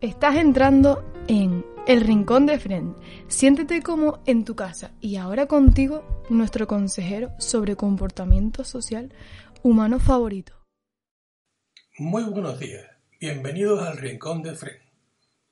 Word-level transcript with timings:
Estás 0.00 0.36
entrando 0.36 1.02
en 1.26 1.66
El 1.88 2.02
Rincón 2.02 2.46
de 2.46 2.60
Friend. 2.60 2.94
Siéntete 3.26 3.82
como 3.82 4.22
en 4.26 4.44
tu 4.44 4.54
casa 4.54 4.92
y 5.00 5.16
ahora 5.16 5.46
contigo 5.46 6.04
nuestro 6.30 6.68
consejero 6.68 7.32
sobre 7.40 7.74
comportamiento 7.74 8.62
social 8.62 9.12
humano 9.64 9.98
favorito. 9.98 10.52
Muy 11.98 12.22
buenos 12.22 12.60
días, 12.60 12.86
bienvenidos 13.18 13.82
al 13.82 13.96
Rincón 13.96 14.40
de 14.44 14.54
Friend. 14.54 14.80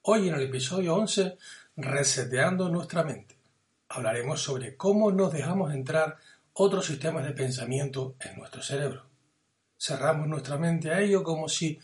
Hoy 0.02 0.28
en 0.28 0.36
el 0.36 0.42
episodio 0.42 0.94
11, 0.94 1.38
Reseteando 1.74 2.68
nuestra 2.68 3.02
mente, 3.02 3.36
hablaremos 3.88 4.40
sobre 4.40 4.76
cómo 4.76 5.10
nos 5.10 5.32
dejamos 5.32 5.74
entrar 5.74 6.18
otros 6.52 6.86
sistemas 6.86 7.24
de 7.24 7.32
pensamiento 7.32 8.14
en 8.20 8.38
nuestro 8.38 8.62
cerebro. 8.62 9.06
Cerramos 9.76 10.28
nuestra 10.28 10.56
mente 10.56 10.92
a 10.92 11.00
ello 11.00 11.24
como 11.24 11.48
si 11.48 11.80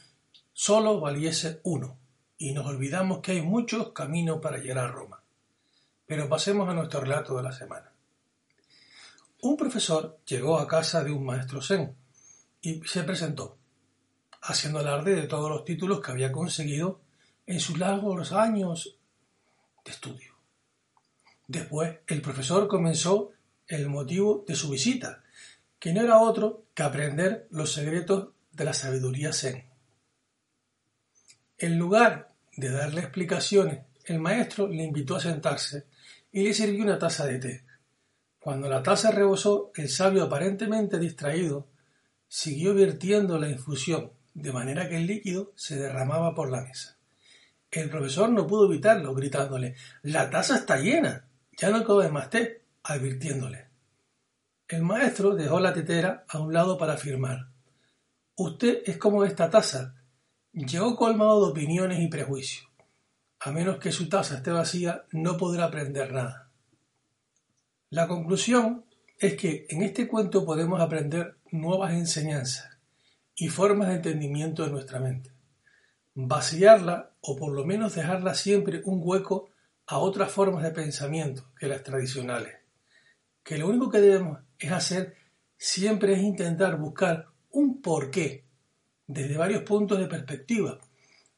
solo 0.52 1.00
valiese 1.00 1.58
uno 1.64 2.01
y 2.42 2.50
nos 2.52 2.66
olvidamos 2.66 3.20
que 3.20 3.30
hay 3.30 3.40
muchos 3.40 3.92
caminos 3.92 4.40
para 4.42 4.58
llegar 4.58 4.78
a 4.78 4.88
Roma. 4.88 5.22
Pero 6.06 6.28
pasemos 6.28 6.68
a 6.68 6.74
nuestro 6.74 7.00
relato 7.00 7.36
de 7.36 7.42
la 7.44 7.52
semana. 7.52 7.92
Un 9.42 9.56
profesor 9.56 10.18
llegó 10.26 10.58
a 10.58 10.66
casa 10.66 11.04
de 11.04 11.12
un 11.12 11.24
maestro 11.24 11.62
zen 11.62 11.94
y 12.60 12.82
se 12.82 13.04
presentó, 13.04 13.58
haciendo 14.40 14.80
alarde 14.80 15.14
de 15.14 15.28
todos 15.28 15.48
los 15.48 15.64
títulos 15.64 16.00
que 16.00 16.10
había 16.10 16.32
conseguido 16.32 17.00
en 17.46 17.60
sus 17.60 17.78
largos 17.78 18.32
años 18.32 18.98
de 19.84 19.92
estudio. 19.92 20.34
Después, 21.46 22.00
el 22.08 22.22
profesor 22.22 22.66
comenzó 22.66 23.30
el 23.68 23.88
motivo 23.88 24.44
de 24.48 24.56
su 24.56 24.68
visita, 24.68 25.22
que 25.78 25.92
no 25.92 26.00
era 26.02 26.18
otro 26.18 26.64
que 26.74 26.82
aprender 26.82 27.46
los 27.52 27.72
secretos 27.72 28.30
de 28.50 28.64
la 28.64 28.74
sabiduría 28.74 29.32
zen. 29.32 29.64
En 31.56 31.78
lugar 31.78 32.31
de 32.56 32.70
darle 32.70 33.00
explicaciones, 33.00 33.80
el 34.04 34.18
maestro 34.18 34.68
le 34.68 34.82
invitó 34.82 35.16
a 35.16 35.20
sentarse 35.20 35.86
y 36.30 36.42
le 36.42 36.54
sirvió 36.54 36.84
una 36.84 36.98
taza 36.98 37.26
de 37.26 37.38
té. 37.38 37.64
Cuando 38.38 38.68
la 38.68 38.82
taza 38.82 39.10
rebosó, 39.10 39.70
el 39.74 39.88
sabio, 39.88 40.24
aparentemente 40.24 40.98
distraído, 40.98 41.68
siguió 42.26 42.74
vertiendo 42.74 43.38
la 43.38 43.48
infusión, 43.48 44.12
de 44.34 44.52
manera 44.52 44.88
que 44.88 44.96
el 44.96 45.06
líquido 45.06 45.52
se 45.54 45.76
derramaba 45.76 46.34
por 46.34 46.50
la 46.50 46.62
mesa. 46.62 46.98
El 47.70 47.88
profesor 47.88 48.28
no 48.30 48.46
pudo 48.46 48.66
evitarlo, 48.66 49.14
gritándole 49.14 49.76
La 50.02 50.28
taza 50.28 50.56
está 50.56 50.78
llena. 50.78 51.26
Ya 51.56 51.70
no 51.70 51.84
cabe 51.84 52.08
más 52.10 52.28
té, 52.30 52.64
advirtiéndole. 52.82 53.68
El 54.68 54.82
maestro 54.82 55.34
dejó 55.34 55.60
la 55.60 55.72
tetera 55.72 56.24
a 56.28 56.38
un 56.38 56.52
lado 56.52 56.76
para 56.76 56.94
afirmar 56.94 57.52
Usted 58.34 58.82
es 58.86 58.96
como 58.96 59.24
esta 59.24 59.50
taza, 59.50 59.94
Llegó 60.54 60.96
colmado 60.96 61.46
de 61.46 61.50
opiniones 61.50 62.00
y 62.00 62.08
prejuicios. 62.08 62.68
A 63.40 63.50
menos 63.52 63.78
que 63.78 63.90
su 63.90 64.10
taza 64.10 64.36
esté 64.36 64.50
vacía, 64.50 65.06
no 65.10 65.38
podrá 65.38 65.64
aprender 65.64 66.12
nada. 66.12 66.50
La 67.88 68.06
conclusión 68.06 68.84
es 69.18 69.34
que 69.36 69.66
en 69.70 69.82
este 69.82 70.06
cuento 70.06 70.44
podemos 70.44 70.78
aprender 70.78 71.36
nuevas 71.50 71.94
enseñanzas 71.94 72.68
y 73.34 73.48
formas 73.48 73.88
de 73.88 73.94
entendimiento 73.94 74.62
de 74.62 74.72
nuestra 74.72 75.00
mente. 75.00 75.32
Vaciarla 76.14 77.12
o 77.22 77.34
por 77.34 77.54
lo 77.54 77.64
menos 77.64 77.94
dejarla 77.94 78.34
siempre 78.34 78.82
un 78.84 79.00
hueco 79.02 79.48
a 79.86 80.00
otras 80.00 80.30
formas 80.30 80.64
de 80.64 80.72
pensamiento 80.72 81.50
que 81.58 81.66
las 81.66 81.82
tradicionales. 81.82 82.56
Que 83.42 83.56
lo 83.56 83.68
único 83.68 83.88
que 83.88 84.02
debemos 84.02 84.40
es 84.58 84.70
hacer 84.70 85.16
siempre 85.56 86.12
es 86.12 86.20
intentar 86.20 86.76
buscar 86.76 87.28
un 87.50 87.80
porqué 87.80 88.44
desde 89.06 89.36
varios 89.36 89.62
puntos 89.62 89.98
de 89.98 90.06
perspectiva, 90.06 90.78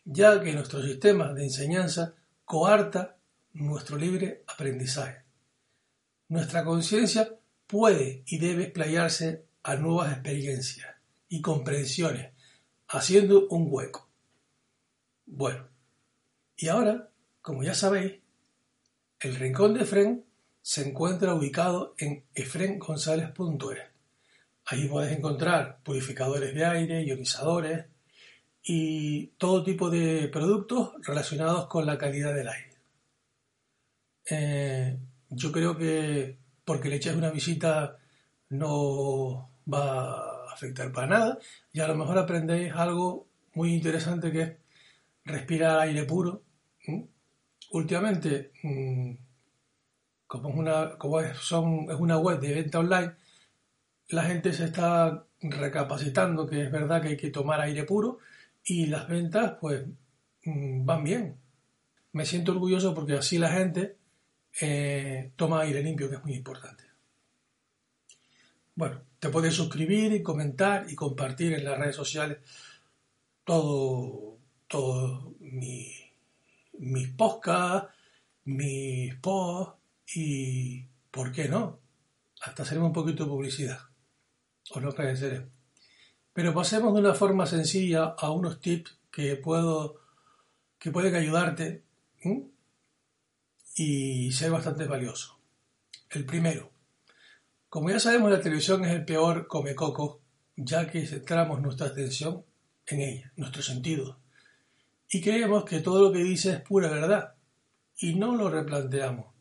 ya 0.04 0.40
que 0.40 0.52
nuestro 0.52 0.82
sistema 0.82 1.32
de 1.32 1.44
enseñanza 1.44 2.14
coarta 2.44 3.16
nuestro 3.52 3.96
libre 3.96 4.44
aprendizaje. 4.46 5.22
Nuestra 6.28 6.64
conciencia 6.64 7.38
puede 7.66 8.22
y 8.26 8.38
debe 8.38 8.64
explayarse 8.64 9.44
a 9.62 9.76
nuevas 9.76 10.12
experiencias 10.12 10.94
y 11.28 11.40
comprensiones, 11.40 12.32
haciendo 12.88 13.48
un 13.48 13.66
hueco. 13.70 14.08
Bueno, 15.26 15.68
y 16.56 16.68
ahora, 16.68 17.10
como 17.40 17.62
ya 17.62 17.74
sabéis, 17.74 18.20
el 19.20 19.36
Rincón 19.36 19.74
de 19.74 19.82
Efren 19.82 20.24
se 20.60 20.86
encuentra 20.88 21.34
ubicado 21.34 21.94
en 21.98 22.24
efrengonzalez.es 22.34 23.93
Ahí 24.66 24.88
puedes 24.88 25.16
encontrar 25.16 25.78
purificadores 25.82 26.54
de 26.54 26.64
aire, 26.64 27.04
ionizadores 27.04 27.86
y 28.62 29.26
todo 29.38 29.62
tipo 29.62 29.90
de 29.90 30.28
productos 30.28 30.92
relacionados 31.02 31.66
con 31.66 31.84
la 31.86 31.98
calidad 31.98 32.34
del 32.34 32.48
aire. 32.48 32.74
Eh, 34.30 34.98
yo 35.28 35.52
creo 35.52 35.76
que 35.76 36.38
porque 36.64 36.88
le 36.88 36.96
echas 36.96 37.14
una 37.14 37.30
visita 37.30 37.98
no 38.50 39.50
va 39.72 40.48
a 40.48 40.52
afectar 40.52 40.92
para 40.92 41.06
nada 41.06 41.38
y 41.72 41.80
a 41.80 41.88
lo 41.88 41.94
mejor 41.94 42.18
aprendéis 42.18 42.72
algo 42.72 43.26
muy 43.54 43.74
interesante 43.74 44.32
que 44.32 44.42
es 44.42 44.52
respirar 45.24 45.80
aire 45.80 46.04
puro. 46.04 46.42
Últimamente, 47.70 48.52
mm, 48.62 49.14
como, 50.26 51.20
es 51.20 51.52
una, 51.52 52.18
web 52.18 52.40
de 52.40 52.54
venta 52.54 52.78
online, 52.78 53.14
la 54.08 54.24
gente 54.24 54.52
se 54.52 54.64
está 54.64 55.26
recapacitando 55.40 56.46
que 56.46 56.62
es 56.62 56.70
verdad 56.70 57.02
que 57.02 57.08
hay 57.08 57.16
que 57.16 57.30
tomar 57.30 57.60
aire 57.60 57.84
puro 57.84 58.18
y 58.64 58.86
las 58.86 59.08
ventas 59.08 59.54
pues 59.60 59.84
mm, 60.44 60.84
van 60.84 61.04
bien. 61.04 61.36
Me 62.12 62.26
siento 62.26 62.52
orgulloso 62.52 62.94
porque 62.94 63.14
así 63.14 63.38
la 63.38 63.50
gente 63.50 63.96
eh, 64.60 65.32
toma 65.36 65.62
aire 65.62 65.82
limpio, 65.82 66.08
que 66.08 66.16
es 66.16 66.24
muy 66.24 66.34
importante. 66.34 66.84
Bueno, 68.76 69.02
te 69.18 69.28
puedes 69.28 69.54
suscribir 69.54 70.12
y 70.12 70.22
comentar 70.22 70.86
y 70.90 70.94
compartir 70.94 71.54
en 71.54 71.64
las 71.64 71.78
redes 71.78 71.96
sociales 71.96 72.38
todo, 73.44 74.38
todo 74.68 75.34
mi, 75.40 75.92
mis 76.78 77.08
podcasts, 77.08 77.90
mis 78.44 79.14
posts 79.16 79.74
y, 80.14 80.86
¿por 81.10 81.32
qué 81.32 81.48
no? 81.48 81.78
Hasta 82.42 82.62
hacerme 82.62 82.86
un 82.86 82.92
poquito 82.92 83.24
de 83.24 83.30
publicidad 83.30 83.93
o 84.70 84.80
no 84.80 84.90
agradeceré. 84.90 85.46
Pero 86.32 86.54
pasemos 86.54 86.94
de 86.94 87.00
una 87.00 87.14
forma 87.14 87.46
sencilla 87.46 88.14
a 88.18 88.30
unos 88.30 88.60
tips 88.60 88.98
que 89.10 89.36
puedo 89.36 90.00
que 90.78 90.90
pueden 90.90 91.14
ayudarte 91.14 91.82
y 93.76 94.30
ser 94.32 94.50
bastante 94.50 94.84
valioso. 94.84 95.40
El 96.10 96.26
primero, 96.26 96.70
como 97.70 97.88
ya 97.88 97.98
sabemos, 97.98 98.30
la 98.30 98.40
televisión 98.40 98.84
es 98.84 98.92
el 98.92 99.04
peor 99.04 99.46
comecoco, 99.46 100.20
ya 100.56 100.86
que 100.86 101.06
centramos 101.06 101.62
nuestra 101.62 101.86
atención 101.86 102.44
en 102.86 103.00
ella, 103.00 103.32
nuestro 103.36 103.62
sentido, 103.62 104.20
y 105.08 105.22
creemos 105.22 105.64
que 105.64 105.80
todo 105.80 106.02
lo 106.02 106.12
que 106.12 106.22
dice 106.22 106.52
es 106.52 106.60
pura 106.60 106.90
verdad, 106.90 107.34
y 107.96 108.14
no 108.14 108.36
lo 108.36 108.50
replanteamos. 108.50 109.32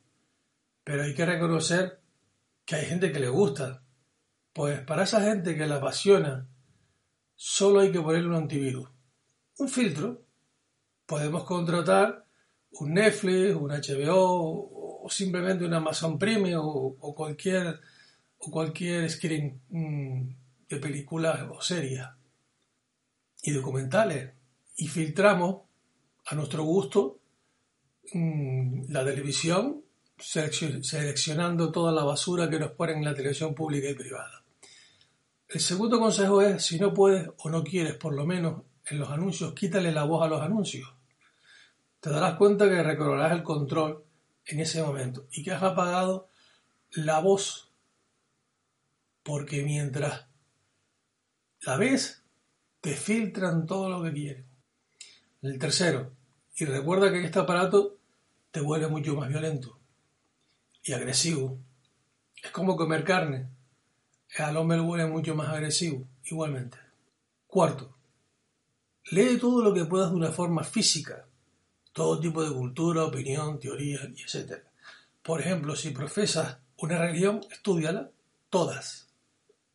Pero 0.83 1.03
hay 1.03 1.13
que 1.13 1.25
reconocer 1.25 1.99
que 2.65 2.75
hay 2.75 2.85
gente 2.85 3.11
que 3.11 3.19
le 3.19 3.29
gusta 3.29 3.82
pues 4.53 4.81
para 4.81 5.03
esa 5.03 5.21
gente 5.21 5.57
que 5.57 5.65
la 5.65 5.75
apasiona, 5.75 6.47
solo 7.35 7.79
hay 7.79 7.91
que 7.91 8.01
ponerle 8.01 8.29
un 8.29 8.35
antivirus. 8.35 8.87
Un 9.57 9.67
filtro. 9.67 10.21
Podemos 11.05 11.43
contratar 11.43 12.25
un 12.71 12.93
Netflix, 12.93 13.55
un 13.55 13.71
HBO 13.71 14.69
o 15.03 15.09
simplemente 15.09 15.65
un 15.65 15.73
Amazon 15.73 16.17
Prime 16.17 16.55
o, 16.55 16.95
cualquier 17.15 17.79
o 18.37 18.51
cualquier 18.51 19.09
screen 19.09 19.61
mm, 19.69 20.29
de 20.69 20.77
películas 20.77 21.41
o 21.49 21.61
series 21.61 22.03
y 23.41 23.51
documentales 23.51 24.31
y 24.77 24.87
filtramos 24.87 25.63
a 26.25 26.35
nuestro 26.35 26.63
gusto 26.63 27.19
mm, 28.13 28.85
la 28.89 29.03
televisión 29.03 29.83
seleccionando 30.17 31.71
toda 31.71 31.91
la 31.91 32.03
basura 32.03 32.49
que 32.49 32.59
nos 32.59 32.71
ponen 32.71 32.99
en 32.99 33.05
la 33.05 33.15
televisión 33.15 33.53
pública 33.53 33.89
y 33.89 33.95
privada. 33.95 34.42
El 35.53 35.59
segundo 35.59 35.99
consejo 35.99 36.41
es, 36.41 36.65
si 36.65 36.79
no 36.79 36.95
puedes 36.95 37.29
o 37.37 37.47
no 37.47 37.63
quieres, 37.63 37.93
por 37.93 38.15
lo 38.15 38.25
menos 38.25 38.63
en 38.87 38.97
los 38.97 39.11
anuncios, 39.11 39.53
quítale 39.53 39.91
la 39.91 40.03
voz 40.03 40.25
a 40.25 40.27
los 40.27 40.41
anuncios. 40.41 40.91
te 41.99 42.09
darás 42.09 42.37
cuenta 42.37 42.67
que 42.67 42.81
recobrarás 42.81 43.33
el 43.33 43.43
control 43.43 44.03
en 44.47 44.61
ese 44.61 44.81
momento 44.81 45.27
y 45.31 45.43
que 45.43 45.51
has 45.51 45.61
apagado 45.61 46.27
la 46.89 47.19
voz. 47.19 47.69
Porque 49.21 49.61
mientras 49.61 50.25
la 51.61 51.77
ves, 51.77 52.23
te 52.81 52.95
filtran 52.95 53.67
todo 53.67 53.89
lo 53.89 54.01
que 54.01 54.11
quieren. 54.11 54.45
El 55.43 55.59
tercero, 55.59 56.13
y 56.57 56.65
recuerda 56.65 57.11
que 57.11 57.23
este 57.23 57.37
aparato 57.37 57.99
te 58.49 58.59
vuelve 58.59 58.87
mucho 58.87 59.13
más 59.13 59.29
violento 59.29 59.77
y 60.81 60.93
agresivo. 60.93 61.59
Es 62.41 62.49
como 62.49 62.75
comer 62.75 63.03
carne. 63.03 63.49
Al 64.37 64.57
hombre 64.57 64.77
le 64.77 64.83
vuelve 64.83 65.05
mucho 65.05 65.35
más 65.35 65.49
agresivo, 65.49 66.07
igualmente. 66.25 66.77
Cuarto, 67.45 67.95
lee 69.11 69.37
todo 69.37 69.63
lo 69.63 69.73
que 69.73 69.85
puedas 69.85 70.09
de 70.09 70.15
una 70.15 70.31
forma 70.31 70.63
física, 70.63 71.25
todo 71.91 72.19
tipo 72.19 72.43
de 72.43 72.51
cultura, 72.51 73.03
opinión, 73.03 73.59
teoría, 73.59 73.99
etc. 74.01 74.63
Por 75.21 75.39
ejemplo, 75.39 75.75
si 75.75 75.91
profesas 75.91 76.57
una 76.77 76.97
religión, 76.97 77.41
estudiala 77.51 78.09
todas. 78.49 79.07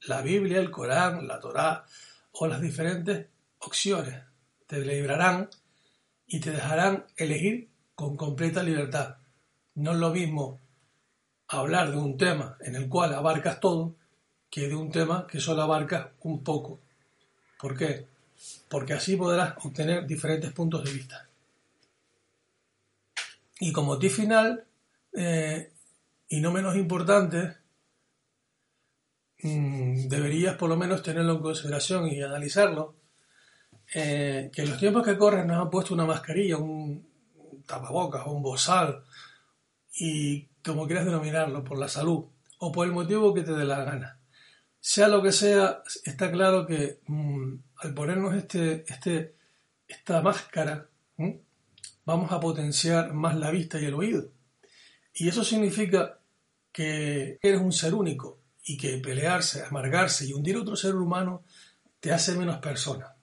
La 0.02 0.22
Biblia, 0.22 0.58
el 0.58 0.70
Corán, 0.70 1.26
la 1.28 1.38
Torá 1.38 1.86
o 2.32 2.46
las 2.46 2.60
diferentes 2.60 3.26
opciones 3.60 4.22
te 4.66 4.84
librarán 4.84 5.48
y 6.26 6.40
te 6.40 6.50
dejarán 6.50 7.06
elegir 7.16 7.68
con 7.94 8.16
completa 8.16 8.62
libertad. 8.62 9.16
No 9.74 9.92
es 9.92 9.98
lo 9.98 10.10
mismo 10.10 10.60
hablar 11.46 11.90
de 11.90 11.96
un 11.96 12.16
tema 12.16 12.56
en 12.60 12.76
el 12.76 12.88
cual 12.88 13.14
abarcas 13.14 13.60
todo 13.60 13.94
que 14.50 14.68
de 14.68 14.74
un 14.74 14.90
tema 14.90 15.26
que 15.26 15.40
solo 15.40 15.62
abarca 15.62 16.12
un 16.22 16.42
poco. 16.42 16.80
¿Por 17.60 17.76
qué? 17.76 18.06
Porque 18.68 18.94
así 18.94 19.16
podrás 19.16 19.54
obtener 19.64 20.06
diferentes 20.06 20.52
puntos 20.52 20.84
de 20.84 20.92
vista. 20.92 21.28
Y 23.60 23.72
como 23.72 23.98
ti 23.98 24.08
final, 24.08 24.64
eh, 25.12 25.72
y 26.28 26.40
no 26.40 26.52
menos 26.52 26.76
importante, 26.76 27.56
mm, 29.42 30.08
deberías 30.08 30.56
por 30.56 30.68
lo 30.68 30.76
menos 30.76 31.02
tenerlo 31.02 31.34
en 31.34 31.42
consideración 31.42 32.06
y 32.08 32.22
analizarlo, 32.22 32.94
eh, 33.94 34.50
que 34.52 34.62
en 34.62 34.70
los 34.70 34.78
tiempos 34.78 35.04
que 35.04 35.16
corren 35.18 35.46
nos 35.46 35.58
han 35.60 35.70
puesto 35.70 35.94
una 35.94 36.04
mascarilla, 36.06 36.58
un 36.58 37.06
tapabocas 37.66 38.26
o 38.26 38.32
un 38.32 38.42
bozal, 38.42 39.04
y 39.94 40.44
como 40.64 40.86
quieras 40.86 41.06
denominarlo, 41.06 41.64
por 41.64 41.78
la 41.78 41.88
salud 41.88 42.26
o 42.58 42.72
por 42.72 42.86
el 42.86 42.92
motivo 42.92 43.34
que 43.34 43.42
te 43.42 43.52
dé 43.52 43.64
la 43.64 43.84
gana. 43.84 44.17
Sea 44.80 45.08
lo 45.08 45.22
que 45.22 45.32
sea, 45.32 45.82
está 46.04 46.30
claro 46.30 46.66
que 46.66 47.00
mm, 47.06 47.54
al 47.76 47.94
ponernos 47.94 48.34
este, 48.34 48.84
este, 48.86 49.36
esta 49.86 50.22
máscara, 50.22 50.88
vamos 52.04 52.32
a 52.32 52.40
potenciar 52.40 53.12
más 53.12 53.36
la 53.36 53.50
vista 53.50 53.80
y 53.80 53.84
el 53.84 53.94
oído. 53.94 54.30
Y 55.14 55.28
eso 55.28 55.44
significa 55.44 56.20
que 56.72 57.38
eres 57.42 57.60
un 57.60 57.72
ser 57.72 57.94
único 57.94 58.40
y 58.64 58.76
que 58.76 58.98
pelearse, 58.98 59.64
amargarse 59.64 60.26
y 60.26 60.32
hundir 60.32 60.56
a 60.56 60.60
otro 60.60 60.76
ser 60.76 60.94
humano 60.94 61.42
te 62.00 62.12
hace 62.12 62.36
menos 62.36 62.58
persona. 62.58 63.16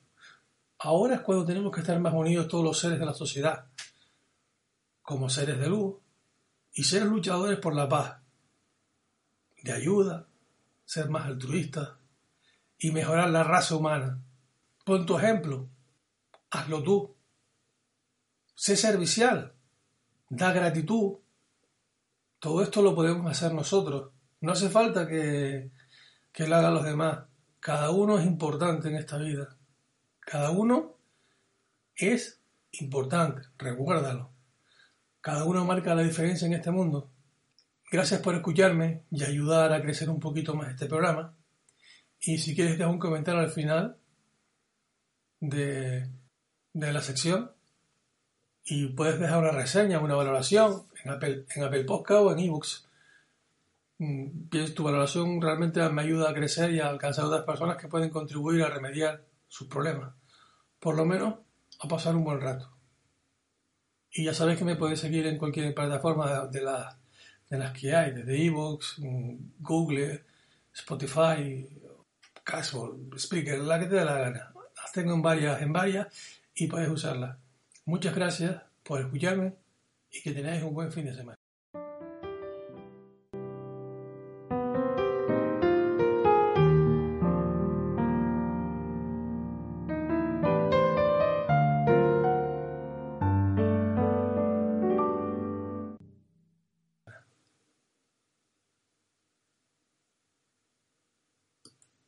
Ahora 0.79 1.15
es 1.15 1.21
cuando 1.21 1.45
tenemos 1.45 1.71
que 1.71 1.81
estar 1.81 1.99
más 1.99 2.13
unidos 2.13 2.47
todos 2.47 2.63
los 2.63 2.77
seres 2.77 2.99
de 2.99 3.05
la 3.05 3.13
sociedad, 3.13 3.65
como 5.01 5.29
seres 5.29 5.59
de 5.59 5.69
luz 5.69 5.95
y 6.73 6.83
seres 6.83 7.07
luchadores 7.07 7.59
por 7.59 7.73
la 7.75 7.87
paz, 7.87 8.17
de 9.63 9.71
ayuda, 9.71 10.27
ser 10.85 11.09
más 11.09 11.25
altruistas 11.25 11.89
y 12.77 12.91
mejorar 12.91 13.29
la 13.29 13.43
raza 13.43 13.75
humana. 13.75 14.21
Pon 14.83 15.05
tu 15.05 15.17
ejemplo, 15.17 15.67
hazlo 16.51 16.83
tú. 16.83 17.15
Sé 18.53 18.75
servicial, 18.75 19.53
da 20.29 20.53
gratitud. 20.53 21.17
Todo 22.39 22.61
esto 22.61 22.81
lo 22.81 22.95
podemos 22.95 23.29
hacer 23.29 23.53
nosotros. 23.53 24.11
No 24.41 24.51
hace 24.51 24.69
falta 24.69 25.07
que, 25.07 25.71
que 26.31 26.47
lo 26.47 26.55
hagan 26.55 26.75
los 26.75 26.85
demás. 26.85 27.25
Cada 27.59 27.89
uno 27.89 28.19
es 28.19 28.25
importante 28.25 28.89
en 28.89 28.95
esta 28.95 29.17
vida. 29.17 29.57
Cada 30.19 30.51
uno 30.51 30.97
es 31.95 32.41
importante, 32.71 33.41
recuérdalo. 33.57 34.31
Cada 35.21 35.45
uno 35.45 35.65
marca 35.65 35.95
la 35.95 36.03
diferencia 36.03 36.45
en 36.45 36.53
este 36.53 36.71
mundo. 36.71 37.09
Gracias 37.95 38.19
por 38.19 38.35
escucharme 38.35 39.03
y 39.09 39.23
ayudar 39.23 39.71
a 39.71 39.81
crecer 39.81 40.09
un 40.09 40.19
poquito 40.19 40.53
más 40.53 40.69
este 40.69 40.85
programa. 40.85 41.33
Y 42.19 42.39
si 42.39 42.53
quieres 42.53 42.77
dejar 42.77 42.91
un 42.91 42.99
comentario 42.99 43.39
al 43.39 43.51
final 43.51 43.95
de, 45.39 46.09
la 46.73 47.01
sección 47.01 47.53
y 48.65 48.87
puedes 48.87 49.17
dejar 49.17 49.39
una 49.39 49.51
reseña, 49.51 50.01
una 50.01 50.15
valoración 50.15 50.83
en 51.05 51.11
Apple, 51.11 51.45
en 51.55 51.63
Apple 51.63 51.85
Podcast 51.85 52.21
o 52.21 52.33
en 52.33 52.39
eBooks. 52.39 52.85
Mm, 53.99 54.49
tu 54.75 54.83
valoración 54.83 55.41
realmente 55.41 55.87
me 55.87 56.01
ayuda 56.01 56.31
a 56.31 56.33
crecer 56.33 56.71
y 56.71 56.81
a 56.81 56.89
alcanzar 56.89 57.23
a 57.23 57.27
otras 57.29 57.45
personas 57.45 57.77
que 57.77 57.87
pueden 57.87 58.09
contribuir 58.09 58.61
a 58.63 58.69
remediar 58.71 59.23
sus 59.47 59.69
problemas. 59.69 60.13
Por 60.81 60.97
lo 60.97 61.05
menos 61.05 61.35
a 61.79 61.87
pasar 61.87 62.13
un 62.13 62.25
buen 62.25 62.41
rato. 62.41 62.69
Y 64.11 64.25
ya 64.25 64.33
sabes 64.33 64.57
que 64.57 64.65
me 64.65 64.75
puedes 64.75 64.99
seguir 64.99 65.25
en 65.27 65.37
cualquier 65.37 65.73
plataforma 65.73 66.47
de, 66.47 66.61
de 67.49 67.57
las 67.57 67.77
que 67.77 67.95
hay, 67.95 68.11
desde 68.11 68.45
Evox, 68.45 68.95
Google, 69.59 70.23
Spotify, 70.73 71.67
Cashball, 72.43 73.09
Speaker, 73.17 73.59
la 73.59 73.79
que 73.79 73.85
te 73.85 73.95
dé 73.95 74.05
la 74.05 74.19
gana. 74.19 74.53
Las 74.75 74.91
tengo 74.91 75.13
en 75.13 75.21
varias, 75.21 75.61
en 75.61 75.73
varias 75.73 76.07
y 76.53 76.67
puedes 76.67 76.89
usarlas. 76.89 77.37
Muchas 77.85 78.15
gracias 78.15 78.61
por 78.83 79.01
escucharme 79.01 79.53
y 80.11 80.21
que 80.21 80.31
tengáis 80.31 80.63
un 80.63 80.73
buen 80.73 80.91
fin 80.91 81.05
de 81.05 81.13
semana. 81.13 81.34